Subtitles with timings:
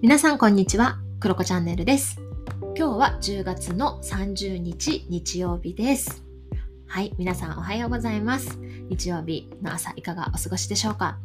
[0.00, 2.20] 皆さんこんにちは、クロコチャンネルです。
[2.76, 6.22] 今日は10月の30日日曜日です。
[6.86, 8.60] はい、皆さんおはようございます。
[8.88, 11.18] 日曜日の朝いかがお過ごしでしょうか？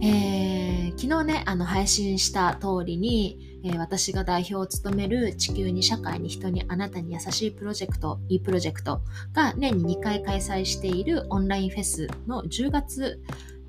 [0.00, 9.02] えー、昨日ね、あの配信した通りに、えー、私が代表を務める地球に社会に人にあなたに優しいプロジェクト、いいプロジェクト
[9.34, 13.20] が年に2回開催しているオンラインフェスの10月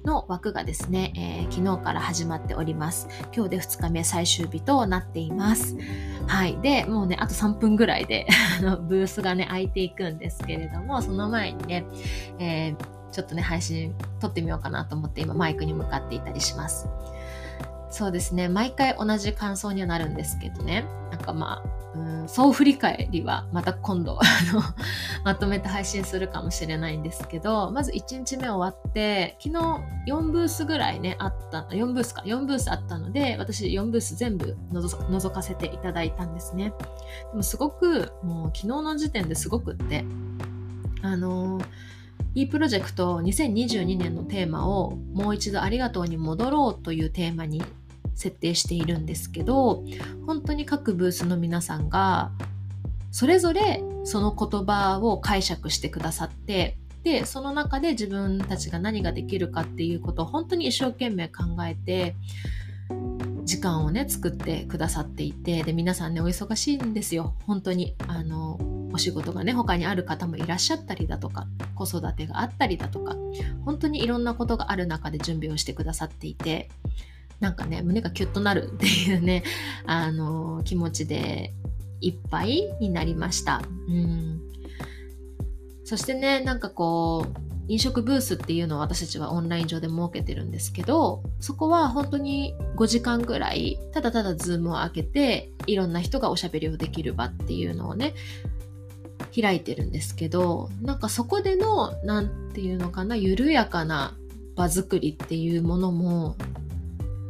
[0.03, 3.07] の枠がですね、えー、昨日から始まっております。
[3.33, 5.77] 今日で2日目最終日となっています。
[6.27, 6.57] はい。
[6.61, 8.27] で、もうね、あと3分ぐらいで
[8.87, 11.85] ブースがね、開いていくんですけれども、その前にね、
[12.39, 12.75] えー、
[13.11, 16.87] ちょっとね、配信撮ってみようかなと思って今マイクに向かっていたりします。
[17.91, 24.17] そうですね、毎回同じ感想にはなるんですけどね、なんかまあ、うん総振り返りはまた今度
[25.25, 29.59] まとめて配信するかもしれないんですけどまず1日目終わって昨日
[30.07, 36.73] 4ブースぐらいねあった4ブースか4ブースあったので私4ブース全部覗かせていただいたんですね。
[37.31, 40.05] でもすごくもう昨日の時点ですごくって
[41.01, 41.65] あのー
[42.33, 47.61] E プロジェクト2022年のテーマをもう一度ありがとうに戻ろうというテーマに
[48.21, 49.83] 設定しているんですけど
[50.27, 52.31] 本当に各ブースの皆さんが
[53.11, 62.15] それぞれその言葉を解釈してくださってでその中で自分たちが何ができるかっていうことを本当に一生懸命考えて
[63.43, 67.33] 時間をね作ってくださっていてで皆さんねお忙しいんですよ。
[67.47, 68.59] 本当にあの
[68.93, 73.15] お仕事がね他にある方もいらっしゃったりだとか子育てがあったりだとか
[73.65, 76.69] 本当にいろんなことがある中で準備をしてくださっていて
[77.41, 79.43] なんかね、胸がキュッとなるっていうね、
[79.85, 81.53] あの、気持ちで
[81.99, 83.61] いっぱいになりました。
[83.89, 84.41] うん。
[85.83, 98.13] そしてね、なんかこう、飲食ブースっていうのを私たちはオンライン上で設けてるんですけど、そこは本当に5時間ぐらい、ただただズームを開けて、いろんな人がおしゃべりをできる場っていうのをね、
[99.35, 104.15] 開いてるんですけど、なんかそこでの、なんていうのかな、緩やかな
[104.55, 106.35] 場作りっていうものも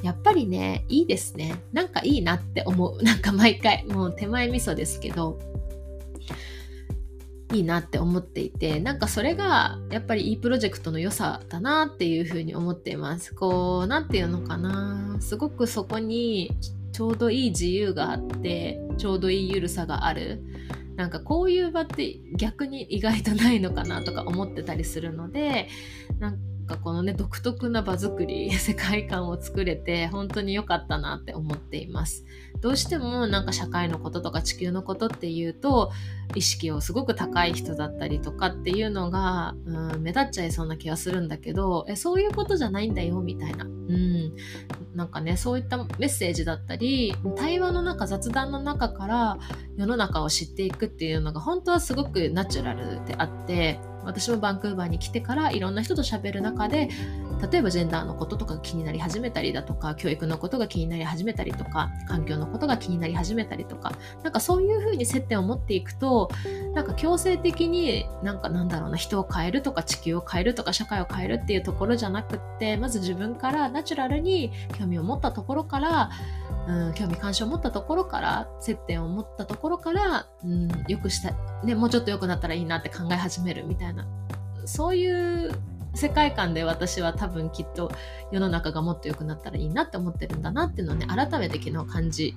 [0.03, 1.61] やっぱりね、いいですね。
[1.73, 3.01] なんかいいなって思う。
[3.03, 5.39] なんか毎回、もう手前味噌ですけど、
[7.53, 13.35] いいなって思っていて、なんかそれがやっぱりいいプロジェクトの良さだなっていうふうに思っています。
[13.35, 15.17] こう、なんていうのかな。
[15.19, 16.51] すごくそこに
[16.93, 20.43] ちょうどいい自由があって、ちょうどいいゆるさがある。
[20.95, 25.69] なんかこういう場って逆に意外とないのかなとか思ってたりするので、
[26.19, 32.25] なんかこのね独特な場作り 世界観を作れて本当に良かったなって思っています。
[32.61, 35.91] どうしてもなんか社会のこととか地球のことっていうと
[36.35, 44.35] 意識をすごく高い人だったりとかっていうのが、うん、目立っちゃいそうな気がするんだけどえそういうことじゃないんだよみたいな、うん、
[44.95, 49.37] なんかねそういったメッセージだったり対話の中雑談の中から
[49.75, 56.89] 世の中を知っていくっていうのが本当はすごくナチュラルであって私もバンクーバーに来てからいろんな人と喋る中で
[57.49, 63.93] 例えばジェンダーのこととか気になり始めたりだとか教育のことが気になり始めたりとか環境のことが気になり始めたりとか
[64.23, 66.29] なんかそういうふうに接点を持っていくと
[66.73, 76.09] なんか強制的になんかなんだろうな人を変えるとか地球を変えるとか社会を変えるっていうところじゃなくってまず自分からナチュラルに興味を持ったところから
[76.67, 84.05] うん、興味関心を持ったところから接点を持ったところから、うん、よくした、ね、もうちょっと良くなったらいいなって考え始めるみたいな。
[84.65, 85.51] そういう
[85.93, 87.91] 世界観で私は多分きっと
[88.31, 92.35] 世の中がもっと良くなったらいいなって思ってるんだなっていうのをね改めて昨日感じ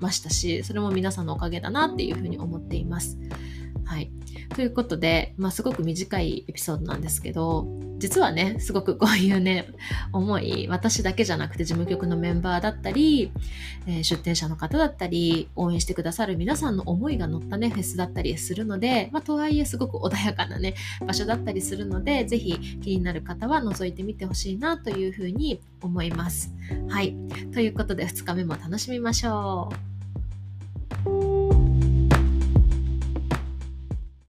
[0.00, 3.16] ましたしそれも皆さんのおかげだなっていうふうに思っています。
[3.92, 4.10] はい。
[4.54, 7.66] ということで、まあ、すごく短いエピソードなんですけど、
[7.98, 9.66] 実はね、すごくこういうね、
[10.14, 13.32] 思い、私だけじゃなくて事務局のメンバーだったり、
[13.86, 20.74] えー、出展者の方だったり、応援してくださる皆さんの思いが乗ったね、フェスだったりするので、まあ、とはいえすごく穏やかなね、
[21.06, 26.50] 場所だったりするので、ぜひ気になる方は覗いてみてほしいなというふうに思います。
[26.88, 27.14] はい。
[27.52, 29.91] ということで、2日目も楽しみましょう。